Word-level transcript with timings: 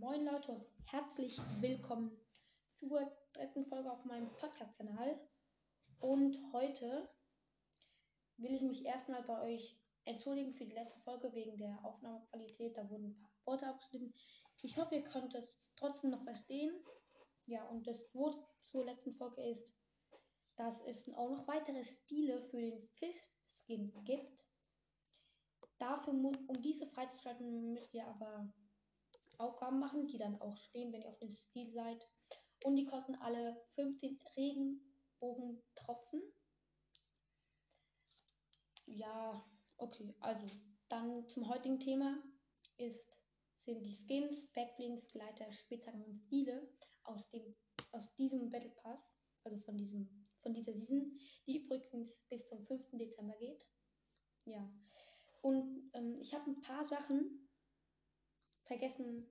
Moin 0.00 0.26
Leute 0.26 0.52
und 0.52 0.66
herzlich 0.84 1.40
willkommen 1.60 2.10
zur 2.74 3.10
dritten 3.32 3.64
Folge 3.64 3.90
auf 3.90 4.04
meinem 4.04 4.28
Podcast-Kanal. 4.40 5.18
Und 6.00 6.36
heute 6.52 7.08
will 8.36 8.52
ich 8.52 8.60
mich 8.60 8.84
erstmal 8.84 9.22
bei 9.22 9.40
euch 9.40 9.80
entschuldigen 10.04 10.52
für 10.52 10.66
die 10.66 10.74
letzte 10.74 11.00
Folge 11.00 11.32
wegen 11.32 11.56
der 11.56 11.82
Aufnahmequalität. 11.82 12.76
Da 12.76 12.90
wurden 12.90 13.06
ein 13.06 13.16
paar 13.16 13.30
Worte 13.46 13.68
abgeschnitten. 13.68 14.12
Ich 14.60 14.76
hoffe, 14.76 14.96
ihr 14.96 15.04
könnt 15.04 15.34
es 15.34 15.58
trotzdem 15.76 16.10
noch 16.10 16.24
verstehen. 16.24 16.74
Ja, 17.46 17.64
und 17.64 17.86
das 17.86 18.14
Wort 18.14 18.36
zur 18.60 18.84
letzten 18.84 19.14
Folge 19.14 19.42
ist, 19.48 19.72
dass 20.56 20.82
es 20.82 21.08
auch 21.14 21.30
noch 21.30 21.48
weitere 21.48 21.82
Stile 21.82 22.42
für 22.50 22.60
den 22.60 22.86
Fish-Skin 22.96 24.04
gibt. 24.04 24.46
Dafür, 25.78 26.12
um 26.12 26.60
diese 26.60 26.86
freizuschalten, 26.86 27.72
müsst 27.72 27.94
ihr 27.94 28.06
aber 28.06 28.52
Aufgaben 29.38 29.78
machen, 29.78 30.06
die 30.06 30.18
dann 30.18 30.40
auch 30.40 30.56
stehen, 30.56 30.92
wenn 30.92 31.02
ihr 31.02 31.10
auf 31.10 31.18
dem 31.18 31.34
Stil 31.34 31.70
seid. 31.72 32.06
Und 32.64 32.76
die 32.76 32.86
kosten 32.86 33.14
alle 33.16 33.56
15 33.74 34.18
Regenbogentropfen. 34.36 36.22
Ja, 38.86 39.44
okay, 39.78 40.14
also 40.20 40.46
dann 40.88 41.28
zum 41.28 41.48
heutigen 41.48 41.80
Thema 41.80 42.22
ist, 42.78 43.20
sind 43.56 43.84
die 43.84 43.94
Skins, 43.94 44.46
Backblings, 44.52 45.08
Gleiter, 45.08 45.50
Spitzhacken 45.52 46.04
und 46.04 46.16
Stile 46.16 46.68
aus, 47.02 47.28
dem, 47.30 47.54
aus 47.92 48.14
diesem 48.14 48.50
Battle 48.50 48.70
Pass, 48.70 49.18
also 49.44 49.58
von, 49.58 49.76
diesem, 49.76 50.08
von 50.42 50.54
dieser 50.54 50.72
Season, 50.72 51.18
die 51.46 51.64
übrigens 51.64 52.22
bis 52.28 52.46
zum 52.46 52.64
5. 52.66 52.90
Dezember 52.92 53.36
geht. 53.38 53.66
Ja, 54.44 54.70
und 55.42 55.90
ähm, 55.94 56.18
ich 56.20 56.34
habe 56.34 56.50
ein 56.50 56.60
paar 56.60 56.84
Sachen 56.84 57.48
vergessen 58.64 59.28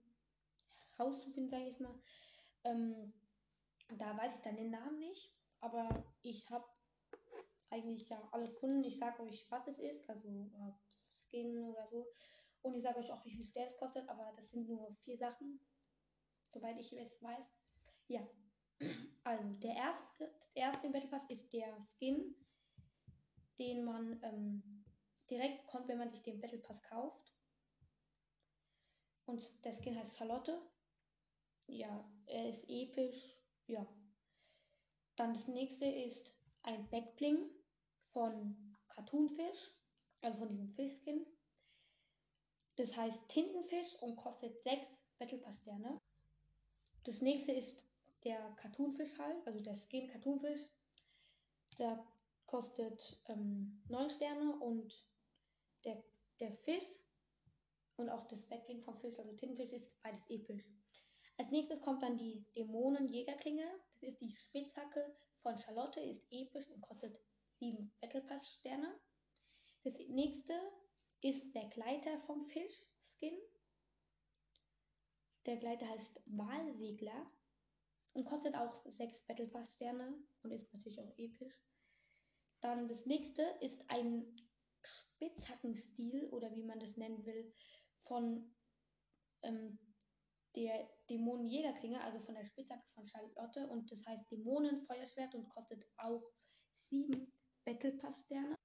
sage 1.56 1.68
ich 1.68 1.72
jetzt 1.72 1.82
mal. 1.82 2.00
Ähm, 2.66 3.14
da 3.98 4.18
weiß 4.18 4.36
ich 4.36 4.42
dann 4.42 4.58
den 4.58 4.72
Namen 4.72 5.00
nicht, 5.00 5.34
aber 5.62 6.06
ich 6.22 6.50
habe 6.50 6.66
eigentlich 7.70 8.10
ja 8.10 8.28
alle 8.32 8.52
Kunden. 8.54 8.84
Ich 8.84 8.98
sage 8.98 9.24
euch, 9.24 9.46
was 9.50 9.68
es 9.68 9.80
ist, 9.80 10.10
also 10.10 10.52
Skin 11.30 11.64
oder 11.64 11.88
so. 11.88 12.08
Und 12.62 12.76
ich 12.76 12.84
sage 12.84 13.00
euch 13.00 13.12
auch, 13.12 13.24
wie 13.24 13.32
viel 13.32 13.46
es 13.64 13.78
kostet, 13.78 14.08
aber 14.10 14.34
das 14.38 14.50
sind 14.50 14.68
nur 14.68 14.94
vier 14.96 15.18
Sachen, 15.18 15.60
soweit 16.52 16.78
ich 16.80 16.92
es 16.94 17.22
weiß. 17.22 17.46
Ja, 18.08 18.28
also 19.24 19.44
der 19.60 19.76
erste, 19.76 20.28
das 20.40 20.52
erste 20.56 20.90
Battle 20.90 21.10
Pass 21.10 21.30
ist 21.30 21.54
der 21.54 21.78
Skin, 21.80 22.36
den 23.60 23.86
man 23.86 24.22
ähm, 24.24 24.84
direkt 25.30 25.66
bekommt, 25.66 25.88
wenn 25.88 26.00
man 26.00 26.10
sich 26.10 26.22
den 26.24 26.42
Battle 26.42 26.60
Pass 26.60 26.82
kauft. 26.84 27.34
Und 29.26 29.64
der 29.64 29.74
Skin 29.74 29.98
heißt 29.98 30.18
Charlotte. 30.18 30.60
Ja, 31.68 32.04
er 32.26 32.50
ist 32.50 32.70
episch. 32.70 33.40
Ja. 33.68 33.86
Dann 35.16 35.34
das 35.34 35.48
nächste 35.48 35.86
ist 35.86 36.36
ein 36.64 36.90
Backbling 36.90 37.50
von 38.12 38.76
Cartoonfish, 38.90 39.72
also 40.22 40.38
von 40.40 40.50
diesem 40.50 40.70
Fischskin. 40.70 41.26
Das 42.76 42.96
heißt 42.96 43.20
Tintenfisch 43.30 43.96
und 44.02 44.18
kostet 44.18 44.62
6 44.64 44.88
Battle 45.18 45.38
Pass 45.38 45.58
Sterne. 45.62 46.00
Das 47.06 47.22
nächste 47.22 47.52
ist 47.54 47.86
der 48.24 48.40
Cartoonfisch 48.58 49.18
halt, 49.18 49.46
also 49.48 49.60
der 49.62 49.76
Skin 49.76 50.08
Cartoonfisch. 50.08 50.62
Der 51.78 52.06
kostet 52.48 53.20
ähm, 53.28 53.82
9 53.90 54.10
Sterne 54.10 54.60
und 54.60 55.06
der, 55.84 56.04
der 56.40 56.52
Fisch 56.52 57.00
und 57.98 58.10
auch 58.10 58.28
das 58.28 58.44
Backbling 58.44 58.82
vom 58.82 58.98
Fisch, 58.98 59.18
also 59.18 59.32
Tintenfisch, 59.34 59.72
ist 59.72 60.02
beides 60.02 60.22
episch. 60.30 60.66
Als 61.38 61.52
nächstes 61.52 61.82
kommt 61.82 62.02
dann 62.02 62.18
die 62.18 62.46
Dämonen-Jägerklinge. 62.56 63.66
Das 63.92 64.04
ist 64.04 64.22
die 64.22 64.36
Spitzhacke 64.36 65.16
von 65.42 65.60
Charlotte, 65.60 66.00
ist 66.00 66.26
episch 66.32 66.70
und 66.70 66.82
kostet 66.82 67.20
7 67.60 67.92
Battle 68.00 68.22
Pass 68.22 68.48
Sterne. 68.54 69.00
Das 69.84 69.94
nächste 70.08 70.54
ist 71.22 71.54
der 71.54 71.66
Gleiter 71.70 72.18
vom 72.20 72.46
Fisch-Skin. 72.46 73.38
Der 75.46 75.58
Gleiter 75.58 75.88
heißt 75.90 76.22
Walsegler 76.26 77.32
und 78.14 78.26
kostet 78.26 78.56
auch 78.56 78.84
6 78.86 79.22
Battle 79.28 79.48
Pass 79.48 79.74
Sterne 79.74 80.18
und 80.42 80.52
ist 80.52 80.74
natürlich 80.74 81.00
auch 81.02 81.18
episch. 81.18 81.62
Dann 82.62 82.88
das 82.88 83.06
nächste 83.06 83.44
ist 83.60 83.84
ein 83.90 84.26
Spitzhackenstil 84.84 86.26
oder 86.30 86.56
wie 86.56 86.64
man 86.64 86.80
das 86.80 86.96
nennen 86.98 87.26
will, 87.26 87.54
von 88.04 88.56
ähm, 89.44 89.78
der 90.56 90.90
Dämonenjägerklinge, 91.10 92.02
also 92.02 92.20
von 92.20 92.36
der 92.36 92.46
Spitzhacke 92.46 92.88
von 92.94 93.06
Charlotte 93.06 93.68
und 93.68 93.92
das 93.92 94.06
heißt 94.06 94.32
Dämonenfeuerschwert 94.32 95.36
und 95.36 95.50
kostet 95.50 95.86
auch 95.98 96.24
7 96.72 97.32
Battle 97.66 97.94
Pass 97.94 98.20
Sterne. 98.22 98.58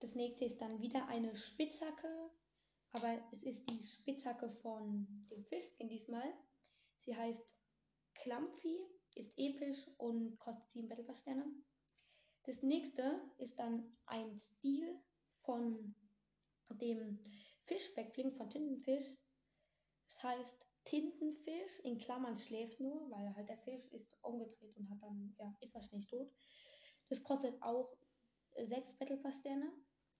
Das 0.00 0.14
nächste 0.14 0.44
ist 0.44 0.60
dann 0.60 0.80
wieder 0.80 1.06
eine 1.08 1.34
Spitzhacke, 1.34 2.30
aber 2.92 3.18
es 3.32 3.42
ist 3.42 3.68
die 3.70 3.82
Spitzhacke 3.82 4.50
von 4.62 5.26
dem 5.30 5.44
Fisken 5.44 5.88
diesmal. 5.88 6.32
Sie 6.98 7.16
heißt 7.16 7.56
Klampfi, 8.14 8.78
ist 9.14 9.32
episch 9.36 9.88
und 9.98 10.38
kostet 10.38 10.70
7 10.70 10.88
Battle 10.88 11.04
Pass 11.04 11.20
Sterne. 11.20 11.44
Das 12.44 12.62
nächste 12.62 13.22
ist 13.38 13.58
dann 13.58 13.96
ein 14.06 14.38
Stil 14.38 15.00
von 15.42 15.94
dem 16.70 17.18
Fischbackbling 17.64 18.32
von 18.32 18.50
Tintenfisch. 18.50 19.16
Das 20.06 20.22
heißt 20.22 20.68
Tintenfisch, 20.84 21.78
in 21.80 21.98
Klammern 21.98 22.36
schläft 22.36 22.78
nur, 22.80 23.10
weil 23.10 23.34
halt 23.34 23.48
der 23.48 23.58
Fisch 23.58 23.86
ist 23.92 24.16
umgedreht 24.22 24.76
und 24.76 24.90
hat 24.90 25.02
dann, 25.02 25.34
ja, 25.38 25.54
ist 25.60 25.74
wahrscheinlich 25.74 26.06
tot. 26.06 26.30
Das 27.08 27.22
kostet 27.22 27.60
auch 27.62 27.96
6 28.56 28.98
Battle 28.98 29.16
Pass. 29.16 29.42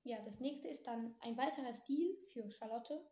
Ja, 0.05 0.23
das 0.23 0.41
nächste 0.41 0.69
ist 0.69 0.87
dann 0.87 1.15
ein 1.21 1.37
weiterer 1.37 1.73
Stil 1.73 2.17
für 2.33 2.49
Charlotte. 2.51 3.07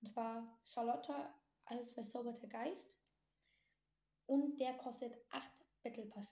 Und 0.00 0.08
zwar 0.08 0.58
Charlotte 0.64 1.32
als 1.66 1.90
verzauberter 1.92 2.46
Geist. 2.46 2.94
Und 4.26 4.58
der 4.58 4.74
kostet 4.76 5.14
8 5.30 5.50
Battle 5.82 6.06
Pass. 6.06 6.28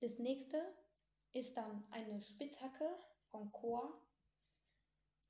Das 0.00 0.18
nächste 0.18 0.74
ist 1.32 1.56
dann 1.56 1.86
eine 1.90 2.20
Spitzhacke 2.20 2.98
von 3.30 3.50
Chor. 3.52 4.02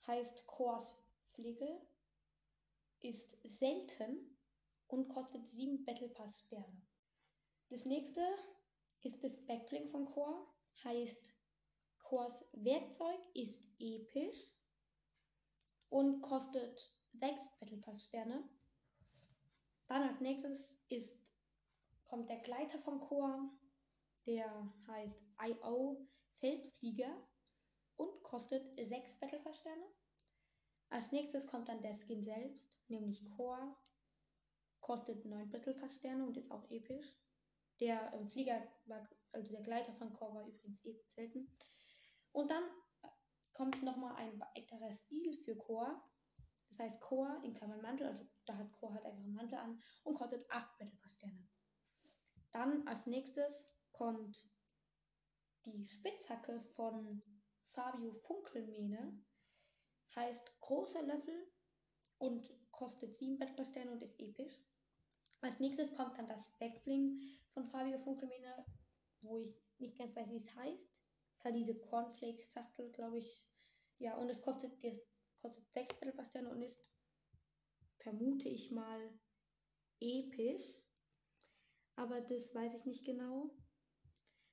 Heißt 0.07 0.47
Chors 0.47 0.97
Flegel. 1.33 1.81
Ist 3.01 3.37
selten 3.45 4.37
und 4.89 5.09
kostet 5.09 5.49
7 5.51 5.85
Battle 5.85 6.09
Pass 6.09 6.39
Sterne. 6.41 6.83
Das 7.69 7.85
nächste 7.85 8.21
ist 9.03 9.23
das 9.23 9.37
Backbling 9.47 9.91
von 9.91 10.07
Chor. 10.07 10.53
Heißt 10.85 11.37
Chors 11.99 12.45
Werkzeug 12.53 13.21
ist 13.35 13.59
episch 13.79 14.47
und 15.89 16.21
kostet 16.23 16.95
6 17.13 17.37
Battle 17.59 17.79
Pass 17.79 18.05
Sterne. 18.05 18.49
Dann 19.87 20.09
als 20.09 20.21
nächstes 20.21 20.79
ist, 20.89 21.33
kommt 22.05 22.29
der 22.29 22.41
Gleiter 22.41 22.79
vom 22.81 23.01
Chor 23.01 23.51
der 24.27 24.73
heißt 24.87 25.25
IO 25.43 26.07
Feldflieger 26.39 27.27
und 27.97 28.23
kostet 28.23 28.63
6 28.77 29.19
Battle 29.19 29.41
Pass 29.41 29.59
Sterne. 29.59 29.87
Als 30.91 31.13
nächstes 31.13 31.47
kommt 31.47 31.69
dann 31.69 31.81
der 31.81 31.97
Skin 31.97 32.23
selbst, 32.23 32.79
nämlich 32.89 33.25
Core. 33.37 33.77
Kostet 34.81 35.25
9 35.25 35.51
Battle 35.51 35.75
und 36.25 36.37
ist 36.37 36.51
auch 36.51 36.69
episch. 36.71 37.17
Der 37.79 38.13
äh, 38.13 38.27
Flieger 38.27 38.61
war, 38.87 39.09
also 39.33 39.53
der 39.53 39.63
Gleiter 39.63 39.95
von 39.95 40.13
Core 40.13 40.35
war 40.35 40.47
übrigens 40.47 40.85
episch 40.85 41.15
selten. 41.15 41.57
Und 42.33 42.51
dann 42.51 42.65
äh, 43.03 43.09
kommt 43.53 43.83
nochmal 43.83 44.17
ein 44.17 44.39
weiterer 44.41 44.93
Stil 44.93 45.39
für 45.45 45.57
Core. 45.57 46.03
Das 46.69 46.81
heißt 46.81 47.01
Core 47.01 47.41
in 47.45 47.55
Klammern 47.55 47.83
Mantel, 47.83 48.07
also 48.07 48.25
da 48.47 48.57
hat 48.57 48.73
Core 48.73 48.95
halt 48.95 49.05
einfach 49.05 49.23
einen 49.23 49.35
Mantel 49.35 49.59
an 49.59 49.83
und 50.05 50.15
kostet 50.15 50.49
8 50.51 50.79
Battle. 50.79 51.39
Dann 52.53 52.87
als 52.87 53.07
nächstes 53.07 53.73
kommt 53.93 54.45
die 55.67 55.87
Spitzhacke 55.87 56.61
von 56.75 57.23
Fabio 57.73 58.13
Funkelmähne. 58.27 59.23
Heißt 60.15 60.61
großer 60.61 61.03
Löffel 61.03 61.51
und 62.19 62.53
kostet 62.73 63.17
7 63.19 63.39
Battlesterne 63.39 63.93
und 63.93 64.03
ist 64.03 64.19
episch. 64.19 64.59
Als 65.41 65.59
nächstes 65.61 65.95
kommt 65.95 66.19
dann 66.19 66.27
das 66.27 66.51
Backbling 66.59 67.21
von 67.55 67.67
Fabio 67.69 67.99
Funkelmähne, 67.99 68.67
wo 69.23 69.39
ich 69.39 69.55
nicht 69.79 69.97
ganz 69.97 70.15
weiß, 70.15 70.29
wie 70.31 70.39
es 70.39 70.55
heißt. 70.55 70.83
Es 71.39 71.45
halt 71.45 71.57
diese 71.57 71.79
Cornflakes-Schachtel, 71.79 72.91
glaube 72.93 73.19
ich. 73.19 73.43
Ja, 73.99 74.17
und 74.17 74.29
es 74.29 74.43
kostet, 74.43 74.83
das 74.85 75.01
kostet 75.41 75.73
6 75.73 76.01
Battlesterne 76.01 76.51
und 76.51 76.63
ist, 76.63 76.85
vermute 77.99 78.49
ich 78.49 78.71
mal, 78.71 79.19
episch. 80.01 80.83
Aber 81.97 82.21
das 82.21 82.55
weiß 82.55 82.75
ich 82.75 82.85
nicht 82.85 83.05
genau. 83.05 83.51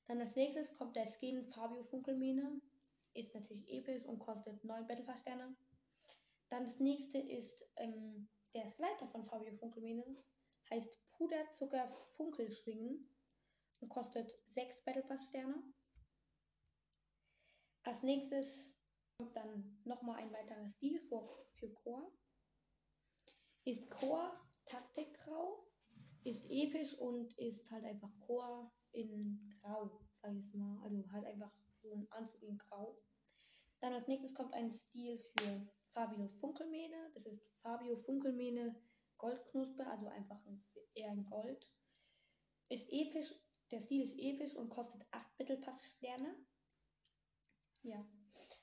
Dann 0.06 0.22
als 0.22 0.36
nächstes 0.36 0.74
kommt 0.74 0.96
der 0.96 1.08
Skin 1.08 1.46
Fabio 1.46 1.84
Funkelmine. 1.84 2.62
Ist 3.18 3.34
natürlich 3.34 3.68
episch 3.68 4.06
und 4.06 4.20
kostet 4.20 4.64
9 4.64 4.86
Battle 4.86 5.04
Pass 5.04 5.22
Sterne. 5.22 5.58
Dann 6.50 6.66
das 6.66 6.80
nächste 6.80 7.18
ist 7.18 7.68
ähm, 7.78 8.30
der 8.54 8.70
Gleiter 8.74 9.08
von 9.08 9.26
Fabio 9.26 9.52
Funkelmene. 9.58 10.24
Heißt 10.70 11.00
Puderzucker 11.14 11.90
Funkelschwingen 12.16 13.10
und 13.82 13.90
kostet 13.90 14.32
6 14.50 14.84
Battle 14.84 15.02
Pass 15.02 15.26
Sterne. 15.30 15.64
Als 17.82 18.04
nächstes 18.04 18.78
kommt 19.18 19.36
dann 19.36 19.82
nochmal 19.84 20.18
ein 20.18 20.32
weiterer 20.32 20.68
Stil 20.68 21.00
für, 21.00 21.28
für 21.54 21.74
Chor. 21.74 22.12
Ist 23.66 23.90
Chor 23.90 24.40
Taktikgrau, 24.66 25.66
ist 26.24 26.46
episch 26.50 26.94
und 27.00 27.36
ist 27.40 27.72
halt 27.72 27.84
einfach 27.84 28.12
Chor 28.20 28.72
in 28.92 29.50
Grau, 29.60 30.06
sag 30.14 30.36
ich 30.36 30.54
mal. 30.54 30.84
Also 30.84 31.12
halt 31.12 31.26
einfach 31.26 31.52
so 31.82 31.94
ein 31.94 32.08
Anzug 32.12 32.42
in 32.44 32.58
Grau. 32.58 32.98
Dann 33.80 33.94
als 33.94 34.08
nächstes 34.08 34.34
kommt 34.34 34.54
ein 34.54 34.72
Stil 34.72 35.20
für 35.38 35.68
Fabio 35.94 36.28
Funkelmähne. 36.40 37.12
Das 37.14 37.26
ist 37.26 37.42
Fabio 37.62 37.98
Funkelmähne 37.98 38.76
Goldknuspe, 39.18 39.86
also 39.88 40.08
einfach 40.08 40.44
ein, 40.46 40.64
eher 40.94 41.12
ein 41.12 41.26
Gold. 41.26 41.70
Ist 42.70 42.92
episch, 42.92 43.34
der 43.72 43.80
Stil 43.82 44.04
ist 44.04 44.18
episch 44.18 44.56
und 44.56 44.70
kostet 44.70 45.02
8 45.12 45.40
Mittelpass-Sterne. 45.40 46.36
Ja. 47.84 48.06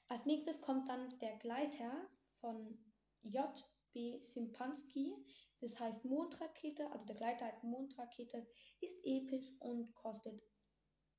Als 0.09 0.27
nächstes 0.27 0.61
kommt 0.61 0.89
dann 0.89 1.09
der 1.21 1.37
Gleiter 1.39 2.09
von 2.41 2.79
JB 3.23 4.23
Simpanski. 4.23 5.15
Das 5.61 5.79
heißt 5.81 6.05
Mondrakete, 6.05 6.91
also 6.93 7.07
der 7.07 7.17
Gleiter 7.17 7.47
heißt 7.47 7.65
Mondrakete, 7.65 8.47
ist 8.81 9.01
episch 9.03 9.51
und 9.61 9.95
kostet 9.95 10.43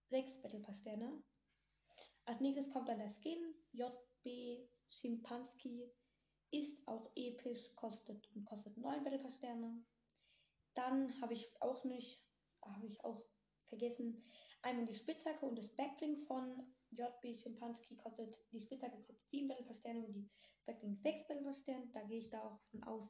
6 0.10 0.42
Battle 0.42 0.60
Pass 0.60 0.80
Sterne. 0.80 1.24
Als 2.26 2.40
nächstes 2.40 2.72
kommt 2.72 2.90
dann 2.90 2.98
der 2.98 3.10
Skin 3.10 3.54
JB 3.74 4.68
Simpanski, 4.90 5.92
ist 6.52 6.88
auch 6.88 7.12
episch, 7.16 7.76
kostet 7.76 8.30
und 8.34 8.46
kostet 8.46 8.78
9 8.78 9.04
Battle 9.04 9.20
Pass 9.20 9.36
Sterne. 9.36 9.84
Dann 10.74 11.22
habe 11.22 11.34
ich 11.34 11.50
auch 11.62 11.84
nicht, 11.84 12.20
habe 12.62 12.88
ich 12.88 13.04
auch 13.04 13.24
vergessen, 13.66 14.24
einmal 14.62 14.86
die 14.86 14.96
Spitzhacke 14.96 15.46
und 15.46 15.58
das 15.58 15.70
Backbling 15.76 16.26
von 16.26 16.74
JB 16.92 17.36
Schimpanski 17.36 17.96
kostet, 17.98 18.40
die 18.52 18.62
Spitzhacke 18.62 18.96
kostet 19.04 19.30
7 19.30 19.48
Battle 19.48 19.66
Pass 19.66 19.80
Sterne 19.80 20.06
und 20.06 20.14
die 20.14 20.30
Backbling 20.66 20.96
6 20.96 21.28
Battle 21.28 21.44
Pass 21.44 21.60
Sterne. 21.60 21.88
Da 21.94 22.04
gehe 22.04 22.20
ich 22.20 22.30
da 22.30 22.42
auch 22.42 22.60
von 22.72 22.84
aus, 22.84 23.08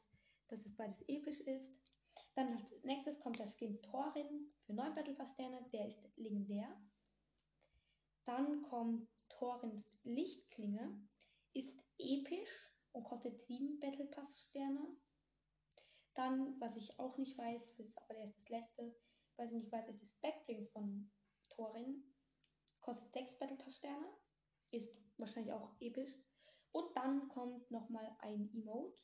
dass 0.48 0.64
es 0.64 0.76
beides 0.76 1.00
episch 1.08 1.40
ist. 1.40 1.70
Dann 2.34 2.56
als 2.56 2.72
nächstes 2.82 3.18
kommt 3.20 3.38
der 3.38 3.46
Skin 3.46 3.80
Thorin 3.82 4.52
für 4.66 4.74
9 4.74 4.94
Battle 4.94 5.14
Pass 5.14 5.32
Sterne, 5.32 5.64
der 5.72 5.86
ist 5.86 6.06
legendär. 6.16 6.68
Dann 8.26 8.62
kommt 8.62 9.08
Thorins 9.28 9.88
Lichtklinge, 10.02 11.00
ist 11.54 11.78
episch 11.98 12.68
und 12.92 13.04
kostet 13.04 13.40
7 13.46 13.78
Battle 13.78 14.06
Pass 14.06 14.42
Sterne. 14.42 14.96
Dann, 16.14 16.60
was 16.60 16.76
ich 16.76 16.98
auch 16.98 17.16
nicht 17.18 17.38
weiß, 17.38 17.66
das 17.66 17.78
ist 17.78 17.96
aber 17.98 18.16
erst 18.16 18.36
das 18.38 18.48
letzte, 18.48 18.94
was 19.36 19.50
ich 19.50 19.58
nicht 19.58 19.72
weiß, 19.72 19.88
ist 19.88 20.02
das 20.02 20.12
Backbling 20.22 20.66
von 20.72 21.10
Thorin. 21.50 22.02
Kostet 22.80 23.12
6 23.12 23.38
Battle 23.38 23.56
Pass 23.58 23.76
Sterne. 23.76 24.06
Ist 24.72 24.90
wahrscheinlich 25.18 25.52
auch 25.52 25.76
episch. 25.80 26.12
Und 26.72 26.96
dann 26.96 27.28
kommt 27.28 27.70
nochmal 27.70 28.16
ein 28.20 28.50
Emote. 28.52 29.00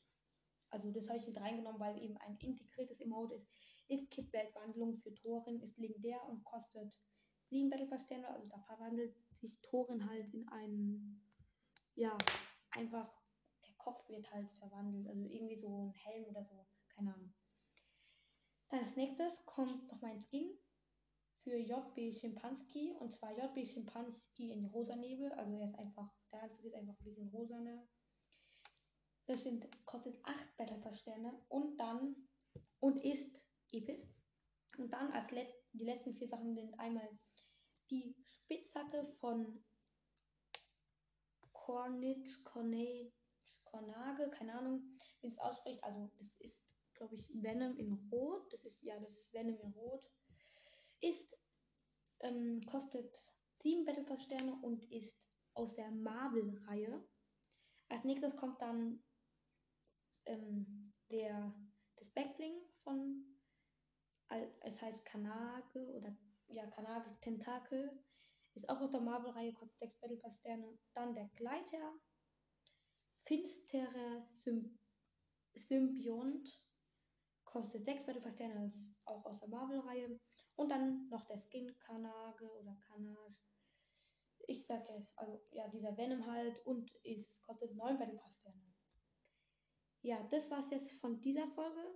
Also 0.69 0.91
das 0.91 1.07
habe 1.07 1.19
ich 1.19 1.27
mit 1.27 1.39
reingenommen, 1.39 1.79
weil 1.79 2.01
eben 2.01 2.17
ein 2.17 2.37
integriertes 2.37 2.99
Emote 2.99 3.35
ist. 3.35 3.47
Ist 3.87 4.09
Kippweltwandlung 4.11 4.95
für 4.95 5.13
Thorin, 5.13 5.61
ist 5.61 5.77
legendär 5.77 6.21
und 6.27 6.43
kostet 6.43 6.93
7 7.53 7.69
Battle 7.69 7.87
Pass 7.87 8.03
Sterne. 8.03 8.27
Also 8.27 8.47
da 8.49 8.59
verwandelt 8.59 9.15
sich 9.39 9.59
Thorin 9.61 10.09
halt 10.09 10.33
in 10.33 10.47
einen, 10.49 11.21
ja, 11.95 12.17
einfach, 12.71 13.09
der 13.65 13.73
Kopf 13.77 14.07
wird 14.09 14.29
halt 14.31 14.51
verwandelt. 14.53 15.07
Also 15.07 15.25
irgendwie 15.25 15.57
so 15.57 15.85
ein 15.85 15.93
Helm 15.93 16.25
oder 16.25 16.43
so. 16.43 16.65
Keine 16.89 17.13
Ahnung. 17.13 17.33
Dann 18.69 18.79
als 18.79 18.95
nächstes 18.95 19.45
kommt 19.45 19.87
noch 19.91 20.01
mein 20.01 20.23
Skin 20.25 20.57
für 21.43 21.57
JB 21.57 22.13
Schimpanski 22.13 22.95
und 22.99 23.11
zwar 23.11 23.37
JB 23.37 23.67
Schimpanski 23.67 24.51
in 24.51 24.65
rosa 24.65 24.95
Nebel. 24.95 25.31
Also 25.33 25.53
er 25.57 25.65
ist 25.67 25.75
einfach, 25.75 26.11
der 26.31 26.43
Anzug 26.43 26.65
ist 26.65 26.75
einfach 26.75 26.97
ein 26.99 27.03
bisschen 27.03 27.29
rosaner. 27.29 27.87
Das 29.27 29.43
sind, 29.43 29.67
kostet 29.85 30.19
8 30.25 30.57
Battle 30.57 30.79
Pass 30.79 30.99
Sterne 30.99 31.39
und 31.49 31.79
dann 31.79 32.15
und 32.79 33.03
ist 33.03 33.47
episch. 33.71 34.03
Und 34.77 34.91
dann 34.91 35.11
als 35.11 35.31
let, 35.31 35.53
die 35.73 35.85
letzten 35.85 36.15
vier 36.15 36.27
Sachen 36.27 36.55
sind 36.55 36.77
einmal 36.79 37.07
die 37.93 38.15
Spitzhacke 38.25 39.05
von 39.19 39.63
Cornage, 41.53 42.41
Cornage, 42.43 43.11
Cornage, 43.63 44.29
keine 44.31 44.57
Ahnung, 44.57 44.83
wie 45.21 45.27
es 45.27 45.39
ausspricht. 45.39 45.83
Also 45.83 46.09
das 46.17 46.35
ist 46.39 46.63
glaube 47.03 47.15
ich, 47.15 47.29
Venom 47.33 47.77
in 47.77 47.93
Rot. 48.11 48.51
Das 48.53 48.63
ist, 48.63 48.81
ja, 48.83 48.97
das 48.99 49.15
ist 49.15 49.33
Venom 49.33 49.59
in 49.59 49.71
Rot. 49.73 50.09
Ist, 51.01 51.37
ähm, 52.21 52.61
kostet 52.65 53.19
7 53.61 53.83
Battle 53.85 54.03
Pass 54.03 54.23
Sterne 54.23 54.55
und 54.61 54.89
ist 54.91 55.13
aus 55.53 55.75
der 55.75 55.91
Marvel-Reihe. 55.91 57.03
Als 57.89 58.03
nächstes 58.05 58.35
kommt 58.35 58.61
dann 58.61 59.03
ähm, 60.25 60.93
der, 61.11 61.53
das 61.97 62.09
Backbling 62.09 62.61
von, 62.83 63.25
es 64.61 64.81
heißt 64.81 65.05
Kanage 65.05 65.85
oder, 65.89 66.15
ja, 66.47 66.65
Kanage 66.67 67.19
Tentakel. 67.21 68.03
Ist 68.55 68.69
auch 68.69 68.81
aus 68.81 68.91
der 68.91 69.01
Marvel-Reihe, 69.01 69.53
kostet 69.53 69.79
6 69.79 69.99
Battle 69.99 70.17
Pass 70.17 70.37
Sterne. 70.39 70.77
Dann 70.93 71.13
der 71.13 71.27
Gleiter. 71.35 71.93
Finsterer 73.25 74.25
Symb 74.27 74.77
Symbiont 75.55 76.63
Kostet 77.53 77.85
6 77.85 78.05
Battle 78.05 78.21
Pass 78.21 78.33
Sterne, 78.33 78.65
ist 78.65 78.95
auch 79.05 79.25
aus 79.25 79.39
der 79.39 79.49
Marvel-Reihe. 79.49 80.19
Und 80.55 80.69
dann 80.69 81.07
noch 81.09 81.25
der 81.25 81.37
Skin 81.37 81.77
Kanage 81.79 82.51
oder 82.51 82.75
Kanage. 82.77 83.35
Ich 84.47 84.65
sag 84.65 84.89
jetzt, 84.89 85.17
also 85.17 85.39
ja, 85.51 85.67
dieser 85.67 85.95
Venom 85.95 86.25
halt 86.25 86.65
und 86.65 86.91
ist, 87.03 87.41
kostet 87.43 87.75
9 87.75 87.97
Battle 87.97 88.17
Pass 88.17 88.35
Sterne. 88.37 88.73
Ja, 90.01 90.21
das 90.31 90.49
war's 90.51 90.69
jetzt 90.71 90.93
von 90.99 91.21
dieser 91.21 91.47
Folge. 91.49 91.95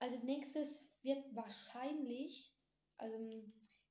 Als 0.00 0.22
nächstes 0.22 0.88
wird 1.02 1.24
wahrscheinlich 1.34 2.57
also, 2.98 3.16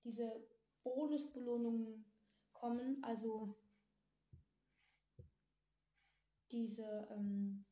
diese 0.03 0.47
Bonusbelohnungen 0.83 2.05
kommen, 2.53 3.03
also 3.03 3.57
diese 6.51 7.07
ähm, 7.11 7.65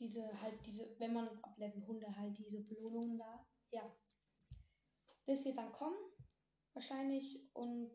diese 0.00 0.40
halt 0.40 0.54
diese, 0.66 0.88
wenn 0.98 1.12
man 1.12 1.28
ab 1.42 1.56
Level 1.58 1.82
100 1.82 2.16
halt 2.16 2.36
diese 2.38 2.60
Belohnungen 2.60 3.18
da, 3.18 3.46
ja. 3.70 3.94
Das 5.26 5.44
wird 5.44 5.56
dann 5.56 5.72
kommen, 5.72 5.96
wahrscheinlich 6.74 7.40
und 7.54 7.90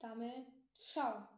damit 0.00 0.46
ciao. 0.78 1.37